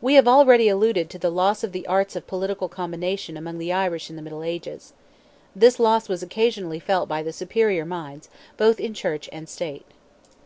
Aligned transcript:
We 0.00 0.14
have 0.14 0.26
already 0.26 0.70
alluded 0.70 1.10
to 1.10 1.18
the 1.18 1.30
loss 1.30 1.62
of 1.62 1.72
the 1.72 1.86
arts 1.86 2.16
of 2.16 2.26
political 2.26 2.66
combination 2.66 3.36
among 3.36 3.58
the 3.58 3.74
Irish 3.74 4.08
in 4.08 4.16
the 4.16 4.22
Middle 4.22 4.42
Ages. 4.42 4.94
This 5.54 5.78
loss 5.78 6.08
was 6.08 6.22
occasionally 6.22 6.80
felt 6.80 7.10
by 7.10 7.22
the 7.22 7.30
superior 7.30 7.84
minds 7.84 8.30
both 8.56 8.80
in 8.80 8.94
church 8.94 9.28
and 9.32 9.46
state. 9.46 9.84